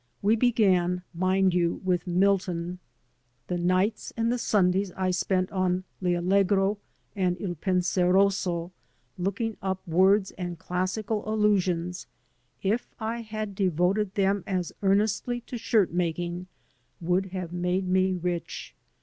We 0.23 0.35
began, 0.35 1.03
mind 1.13 1.53
you, 1.53 1.79
with 1.85 2.07
Milton. 2.07 2.79
The 3.49 3.59
nights 3.59 4.11
and 4.17 4.31
the 4.31 4.39
Sundays 4.39 4.91
I 4.97 5.11
spent 5.11 5.51
on 5.51 5.83
"L' 6.03 6.17
Allegro" 6.19 6.79
and 7.15 7.37
"H 7.39 7.61
Penseroso," 7.61 8.71
looking 9.19 9.57
up 9.61 9.87
words 9.87 10.31
and 10.39 10.57
classical 10.57 11.21
allusions, 11.31 12.07
if 12.63 12.95
I 12.99 13.21
had 13.21 13.53
devoted 13.53 14.15
them 14.15 14.43
as 14.47 14.73
earnestly 14.81 15.41
to 15.41 15.59
shirt 15.59 15.93
making, 15.93 16.47
would 16.99 17.27
have 17.27 17.53
made 17.53 17.87
me 17.87 18.11
rich. 18.11 18.73